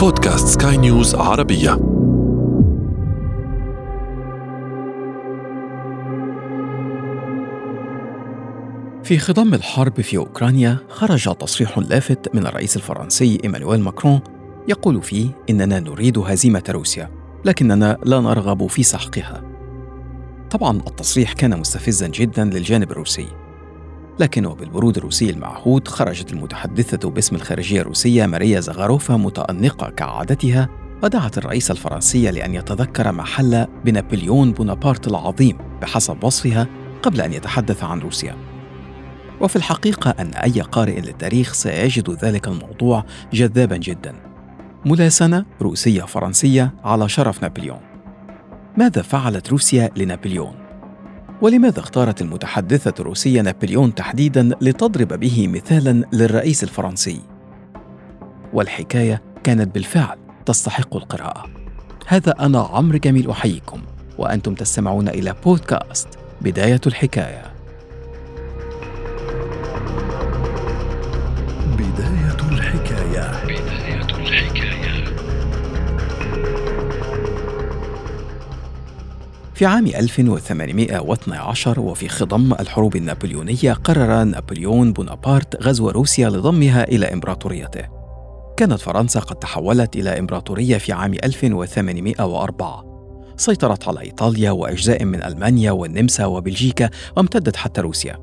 [0.00, 1.70] بودكاست سكاي نيوز عربية.
[9.04, 14.20] في خضم الحرب في أوكرانيا خرج تصريح لافت من الرئيس الفرنسي إيمانويل ماكرون
[14.68, 17.10] يقول فيه إننا نريد هزيمة روسيا
[17.44, 19.42] لكننا لا نرغب في سحقها.
[20.50, 23.39] طبعا التصريح كان مستفزا جدا للجانب الروسي.
[24.20, 30.68] لكن وبالبرود الروسي المعهود خرجت المتحدثة باسم الخارجية الروسية ماريا زاخاروفا متأنقة كعادتها
[31.02, 36.66] ودعت الرئيس الفرنسي لأن يتذكر ما حل بنابليون بونابرت العظيم بحسب وصفها
[37.02, 38.36] قبل أن يتحدث عن روسيا.
[39.40, 44.14] وفي الحقيقة أن أي قارئ للتاريخ سيجد ذلك الموضوع جذابا جدا.
[44.84, 47.80] ملاسنة روسية فرنسية على شرف نابليون.
[48.76, 50.59] ماذا فعلت روسيا لنابليون؟
[51.42, 57.20] ولماذا اختارت المتحدثة الروسية نابليون تحديدا لتضرب به مثالا للرئيس الفرنسي؟
[58.52, 61.46] والحكاية كانت بالفعل تستحق القراءة.
[62.06, 63.82] هذا أنا عمرو جميل أحييكم
[64.18, 66.08] وأنتم تستمعون إلى بودكاست
[66.40, 67.42] بداية الحكاية
[71.78, 74.69] بداية الحكاية بداية الحكاية
[79.60, 87.88] في عام 1812 وفي خضم الحروب النابليونية قرر نابليون بونابرت غزو روسيا لضمها إلى إمبراطوريته.
[88.56, 92.84] كانت فرنسا قد تحولت إلى إمبراطورية في عام 1804
[93.36, 98.18] سيطرت على إيطاليا وأجزاء من ألمانيا والنمسا وبلجيكا وامتدت حتى روسيا.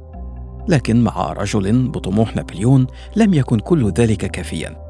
[0.67, 4.86] لكن مع رجل بطموح نابليون لم يكن كل ذلك كافيا.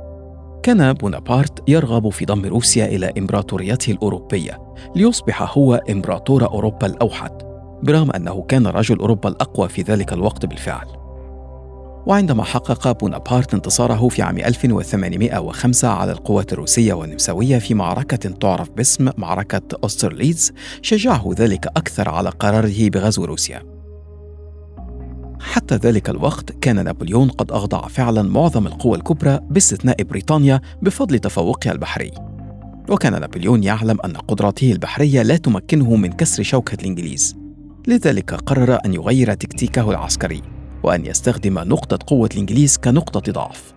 [0.68, 4.60] كان بونابرت يرغب في ضم روسيا إلى إمبراطوريته الأوروبية
[4.96, 7.32] ليصبح هو إمبراطور أوروبا الأوحد
[7.84, 10.88] برغم أنه كان رجل أوروبا الأقوى في ذلك الوقت بالفعل.
[12.06, 19.10] وعندما حقق بونابرت انتصاره في عام 1805 على القوات الروسية والنمساوية في معركة تعرف باسم
[19.18, 23.77] معركة أوسترليتز شجعه ذلك أكثر على قراره بغزو روسيا.
[25.58, 31.72] حتى ذلك الوقت كان نابليون قد أخضع فعلا معظم القوى الكبرى باستثناء بريطانيا بفضل تفوقها
[31.72, 32.12] البحري.
[32.90, 37.36] وكان نابليون يعلم أن قدراته البحرية لا تمكنه من كسر شوكة الإنجليز.
[37.88, 40.42] لذلك قرر أن يغير تكتيكه العسكري
[40.84, 43.74] وأن يستخدم نقطة قوة الإنجليز كنقطة ضعف.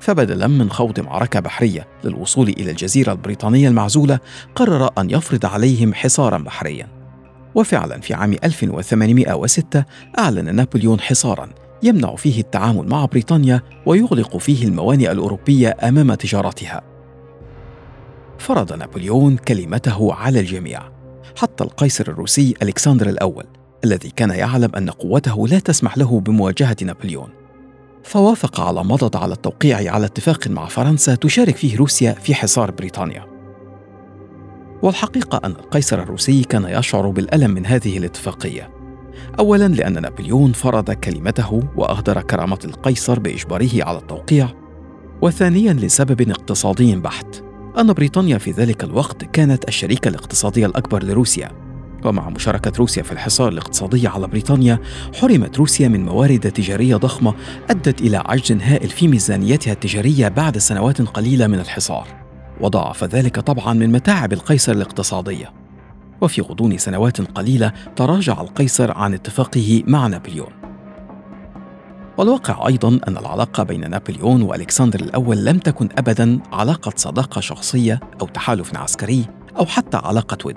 [0.00, 4.18] فبدلا من خوض معركة بحرية للوصول إلى الجزيرة البريطانية المعزولة
[4.54, 6.97] قرر أن يفرض عليهم حصارا بحريا.
[7.54, 9.84] وفعلا في عام 1806
[10.18, 11.48] أعلن نابليون حصارا
[11.82, 16.82] يمنع فيه التعامل مع بريطانيا ويغلق فيه الموانئ الأوروبية أمام تجارتها.
[18.38, 20.82] فرض نابليون كلمته على الجميع
[21.36, 23.44] حتى القيصر الروسي ألكسندر الأول
[23.84, 27.28] الذي كان يعلم أن قوته لا تسمح له بمواجهة نابليون.
[28.04, 33.37] فوافق على مضض على التوقيع على اتفاق مع فرنسا تشارك فيه روسيا في حصار بريطانيا.
[34.82, 38.70] والحقيقة أن القيصر الروسي كان يشعر بالألم من هذه الاتفاقية.
[39.38, 44.48] أولا لأن نابليون فرض كلمته وأهدر كرامة القيصر بإجباره على التوقيع
[45.22, 47.42] وثانيا لسبب اقتصادي بحت.
[47.78, 51.50] أن بريطانيا في ذلك الوقت كانت الشريك الاقتصادي الأكبر لروسيا.
[52.04, 54.78] ومع مشاركة روسيا في الحصار الاقتصادي على بريطانيا
[55.14, 57.34] حرمت روسيا من موارد تجارية ضخمة
[57.70, 62.27] أدت إلى عجز هائل في ميزانيتها التجارية بعد سنوات قليلة من الحصار.
[62.60, 65.52] وضاعف ذلك طبعا من متاعب القيصر الاقتصادية.
[66.20, 70.50] وفي غضون سنوات قليلة تراجع القيصر عن اتفاقه مع نابليون.
[72.18, 78.26] والواقع أيضا أن العلاقة بين نابليون وألكسندر الأول لم تكن ابدا علاقة صداقة شخصية أو
[78.26, 79.26] تحالف عسكري
[79.58, 80.56] أو حتى علاقة ود.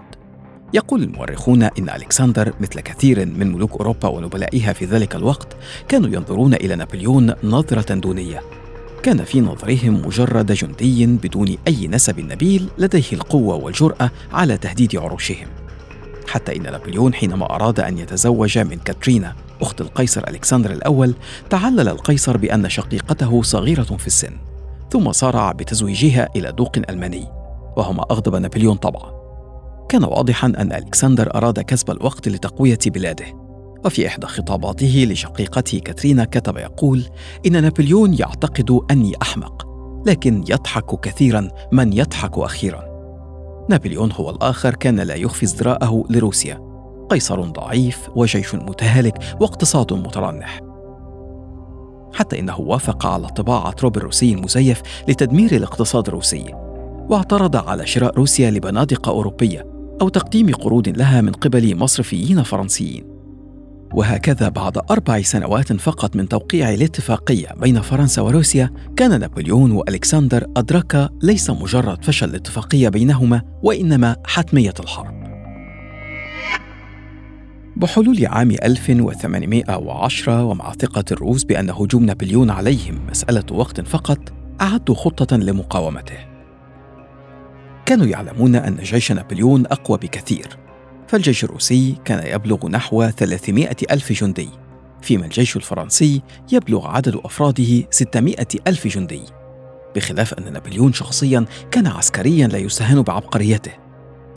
[0.74, 5.58] يقول المؤرخون إن ألكسندر مثل كثير من ملوك أوروبا ونبلائها في ذلك الوقت
[5.88, 8.42] كانوا ينظرون إلى نابليون نظرة دونية.
[9.04, 15.48] كان في نظرهم مجرد جندي بدون أي نسب نبيل لديه القوة والجرأة على تهديد عروشهم.
[16.28, 21.14] حتى إن نابليون حينما أراد أن يتزوج من كاترينا أخت القيصر ألكسندر الأول
[21.50, 24.38] تعلل القيصر بأن شقيقته صغيرة في السن
[24.92, 27.28] ثم صارع بتزويجها إلى دوق ألماني
[27.78, 29.12] وهما أغضب نابليون طبعا.
[29.90, 33.26] كان واضحا أن ألكسندر أراد كسب الوقت لتقوية بلاده.
[33.86, 37.04] وفي إحدى خطاباته لشقيقته كاترينا كتب يقول
[37.46, 39.68] إن نابليون يعتقد أني أحمق
[40.06, 42.84] لكن يضحك كثيرا من يضحك أخيرا.
[43.70, 46.72] نابليون هو الآخر كان لا يخفي ازدراءه لروسيا.
[47.10, 50.62] قيصر ضعيف وجيش متهالك واقتصاد مترنح.
[52.14, 56.46] حتى إنه وافق على طباعة روب الروسي المزيف لتدمير الاقتصاد الروسي
[57.10, 59.66] واعترض على شراء روسيا لبنادق أوروبية
[60.02, 63.11] أو تقديم قروض لها من قبل مصرفيين فرنسيين.
[63.94, 71.10] وهكذا بعد أربع سنوات فقط من توقيع الاتفاقية بين فرنسا وروسيا كان نابليون وألكسندر أدركا
[71.22, 75.22] ليس مجرد فشل الاتفاقية بينهما وإنما حتمية الحرب.
[77.76, 84.20] بحلول عام 1810 ومع ثقة الروس بأن هجوم نابليون عليهم مسألة وقت فقط
[84.62, 86.18] أعدوا خطة لمقاومته.
[87.86, 90.61] كانوا يعلمون أن جيش نابليون أقوى بكثير.
[91.12, 94.50] فالجيش الروسي كان يبلغ نحو 300 ألف جندي
[95.02, 96.22] فيما الجيش الفرنسي
[96.52, 98.36] يبلغ عدد أفراده 600
[98.68, 99.22] ألف جندي.
[99.96, 103.72] بخلاف أن نابليون شخصيا كان عسكريا لا يستهان بعبقريته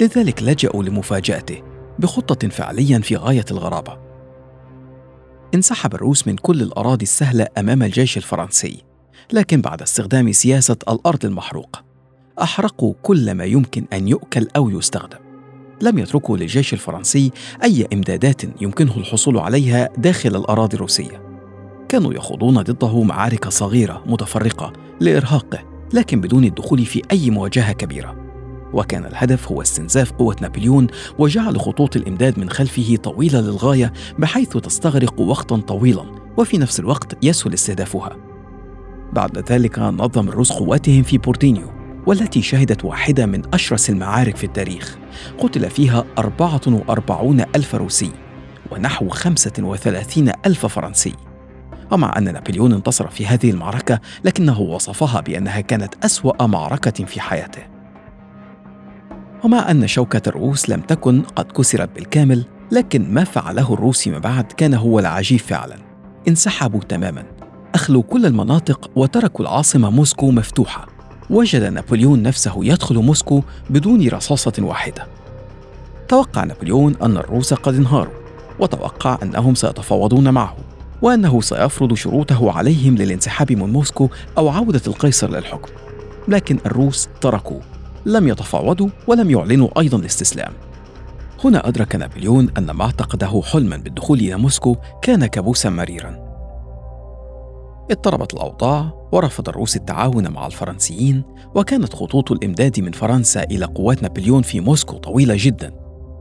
[0.00, 1.62] لذلك لجأوا لمفاجأته
[1.98, 3.98] بخطة فعليا في غاية الغرابة.
[5.54, 8.84] انسحب الروس من كل الأراضي السهلة أمام الجيش الفرنسي
[9.32, 11.84] لكن بعد استخدام سياسة الأرض المحروقة
[12.42, 15.23] أحرقوا كل ما يمكن أن يؤكل أو يستخدم.
[15.84, 17.30] لم يتركوا للجيش الفرنسي
[17.62, 21.22] أي إمدادات يمكنه الحصول عليها داخل الأراضي الروسية.
[21.88, 25.58] كانوا يخوضون ضده معارك صغيرة متفرقة لإرهاقه
[25.92, 28.16] لكن بدون الدخول في أي مواجهة كبيرة.
[28.72, 30.86] وكان الهدف هو استنزاف قوة نابليون
[31.18, 36.04] وجعل خطوط الإمداد من خلفه طويلة للغاية بحيث تستغرق وقتا طويلا
[36.36, 38.16] وفي نفس الوقت يسهل استهدافها.
[39.12, 41.70] بعد ذلك نظم الروس قواتهم في بورتينيو
[42.06, 45.03] والتي شهدت واحدة من أشرس المعارك في التاريخ.
[45.38, 48.10] قتل فيها 44 ألف روسي
[48.70, 51.14] ونحو 35 ألف فرنسي.
[51.90, 57.62] ومع أن نابليون انتصر في هذه المعركة لكنه وصفها بأنها كانت أسوأ معركة في حياته.
[59.44, 64.52] ومع أن شوكة الروس لم تكن قد كسرت بالكامل لكن ما فعله الروس فيما بعد
[64.52, 65.76] كان هو العجيب فعلا.
[66.28, 67.24] انسحبوا تماما
[67.74, 70.93] أخلوا كل المناطق وتركوا العاصمة موسكو مفتوحة.
[71.30, 75.06] وجد نابليون نفسه يدخل موسكو بدون رصاصة واحدة.
[76.08, 78.14] توقع نابليون أن الروس قد انهاروا
[78.58, 80.56] وتوقع أنهم سيتفاوضون معه
[81.02, 85.72] وأنه سيفرض شروطه عليهم للانسحاب من موسكو أو عودة القيصر للحكم.
[86.28, 87.60] لكن الروس تركوه
[88.06, 90.52] لم يتفاوضوا ولم يعلنوا أيضا الاستسلام.
[91.44, 96.23] هنا أدرك نابليون أن ما اعتقده حلما بالدخول إلى موسكو كان كابوسا مريرا.
[97.90, 104.42] اضطربت الأوضاع ورفض الروس التعاون مع الفرنسيين وكانت خطوط الإمداد من فرنسا إلى قوات نابليون
[104.42, 105.72] في موسكو طويلة جدا.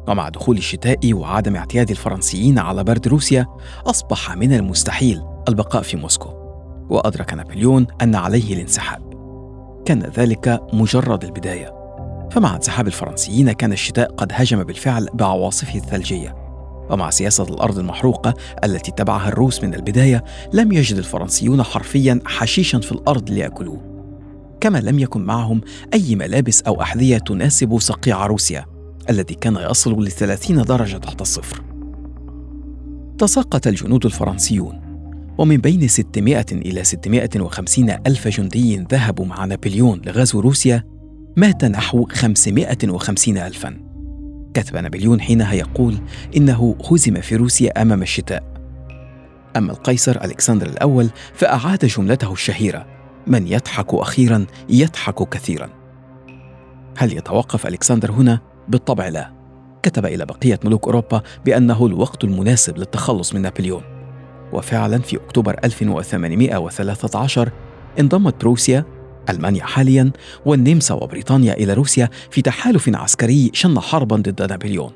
[0.07, 3.45] ومع دخول الشتاء وعدم اعتياد الفرنسيين على برد روسيا
[3.85, 6.29] أصبح من المستحيل البقاء في موسكو.
[6.89, 9.13] وأدرك نابليون أن عليه الانسحاب.
[9.85, 11.73] كان ذلك مجرد البداية.
[12.31, 16.42] فمع انسحاب الفرنسيين كان الشتاء قد هجم بالفعل بعواصفه الثلجية.
[16.89, 18.33] ومع سياسة الأرض المحروقة
[18.63, 23.93] التي اتبعها الروس من البداية لم يجد الفرنسيون حرفيا حشيشا في الأرض ليأكلوه.
[24.61, 25.61] كما لم يكن معهم
[25.93, 28.65] أي ملابس أو أحذية تناسب صقيع روسيا
[29.09, 31.63] الذي كان يصل لثلاثين درجة تحت الصفر.
[33.17, 34.81] تساقط الجنود الفرنسيون
[35.37, 40.83] ومن بين 600 إلى 650 ألف جندي ذهبوا مع نابليون لغزو روسيا
[41.37, 43.82] مات نحو 550 ألفاً.
[44.53, 45.97] كتب نابليون حينها يقول
[46.37, 48.43] إنه هزم في روسيا أمام الشتاء.
[49.57, 52.85] أما القيصر ألكسندر الأول فأعاد جملته الشهيرة
[53.27, 55.69] من يضحك أخيرا يضحك كثيرا.
[56.97, 59.33] هل يتوقف ألكسندر هنا؟ بالطبع لا.
[59.83, 63.83] كتب إلى بقية ملوك أوروبا بأنه الوقت المناسب للتخلص من نابليون.
[64.53, 67.51] وفعلا في أكتوبر 1813
[67.99, 68.85] انضمت بروسيا
[69.29, 70.11] ألمانيا حاليا
[70.45, 74.91] والنمسا وبريطانيا إلى روسيا في تحالف عسكري شن حربا ضد نابليون.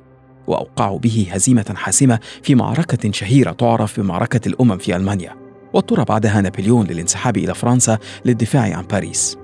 [0.48, 5.36] وأوقعوا به هزيمة حاسمة في معركة شهيرة تعرف بمعركة الأمم في ألمانيا.
[5.74, 9.38] واضطر بعدها نابليون للانسحاب إلى فرنسا للدفاع عن باريس.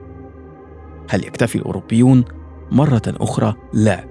[1.10, 2.26] هل يكتفي الأوروبيون؟
[2.72, 4.08] مرة أخرى لا.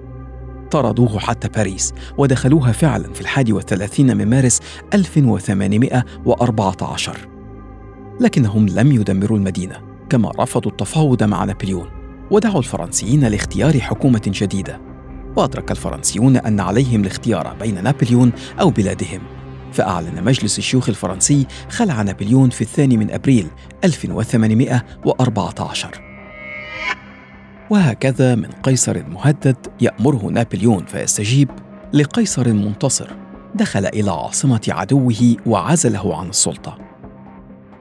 [0.71, 4.59] طردوه حتى باريس ودخلوها فعلا في الحادي والثلاثين من مارس
[4.93, 7.17] 1814
[8.19, 9.92] لكنهم لم يدمروا المدينة.
[10.09, 11.89] كما رفضوا التفاوض مع نابليون
[12.31, 14.81] ودعوا الفرنسيين لاختيار حكومة جديدة.
[15.35, 19.21] وأدرك الفرنسيون أن عليهم الاختيار بين نابليون أو بلادهم.
[19.73, 23.47] فأعلن مجلس الشيوخ الفرنسي خلع نابليون في الثاني من أبريل
[23.83, 26.01] 1814
[27.69, 31.49] وهكذا من قيصر مهدد يأمره نابليون فيستجيب
[31.93, 33.09] لقيصر منتصر
[33.55, 36.77] دخل إلى عاصمة عدوه وعزله عن السلطة.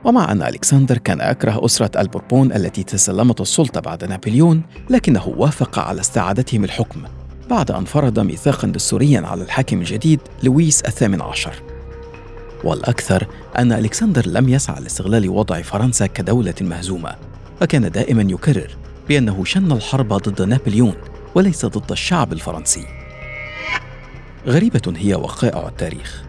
[0.04, 6.00] ومع أن ألكسندر كان يكره أسرة البوربون التي تسلمت السلطة بعد نابليون لكنه وافق على
[6.00, 7.02] استعادتهم الحكم
[7.50, 11.62] بعد أن فرض ميثاقا دستوريا على الحاكم الجديد لويس الثامن عشر.
[12.64, 13.26] والأكثر
[13.58, 17.14] أن ألكسندر لم يسعى لاستغلال وضع فرنسا كدولة مهزومة
[17.62, 18.76] وكان دائما يكرر
[19.08, 20.94] بأنه شن الحرب ضد نابليون
[21.34, 22.84] وليس ضد الشعب الفرنسي.
[24.46, 26.24] غريبة هي وقائع التاريخ.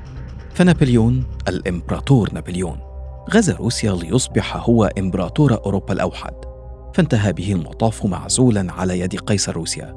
[0.53, 2.92] فنابليون الإمبراطور نابليون.
[3.29, 6.33] غزا روسيا ليصبح هو إمبراطور أوروبا الأوحد.
[6.93, 9.95] فانتهى به المطاف معزولا على يد قيصر روسيا.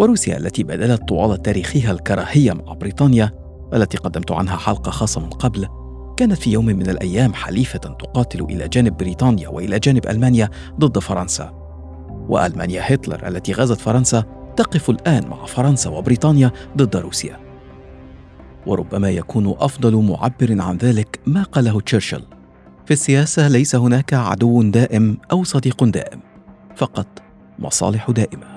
[0.00, 3.32] وروسيا التي بدلت طوال تاريخها الكراهية مع بريطانيا
[3.74, 5.68] التي قدمت عنها حلقة خاصة من قبل
[6.16, 11.52] كانت في يوم من الأيام حليفة تقاتل إلى جانب بريطانيا وإلى جانب ألمانيا ضد فرنسا.
[12.28, 14.24] وألمانيا هتلر التي غزت فرنسا
[14.56, 17.40] تقف الآن مع فرنسا وبريطانيا ضد روسيا.
[18.66, 22.24] وربما يكون أفضل معبر عن ذلك ما قاله تشرشل.
[22.86, 26.20] في السياسة ليس هناك عدو دائم أو صديق دائم
[26.76, 27.06] فقط
[27.58, 28.53] مصالح دائمة.